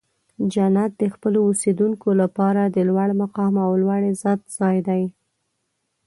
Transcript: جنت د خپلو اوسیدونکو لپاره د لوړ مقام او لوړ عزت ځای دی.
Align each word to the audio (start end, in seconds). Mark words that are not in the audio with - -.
جنت 0.53 0.91
د 0.97 1.03
خپلو 1.13 1.39
اوسیدونکو 1.47 2.09
لپاره 2.21 2.61
د 2.65 2.77
لوړ 2.89 3.09
مقام 3.21 3.53
او 3.65 3.71
لوړ 3.83 4.01
عزت 4.11 4.39
ځای 4.57 4.77
دی. 4.87 5.03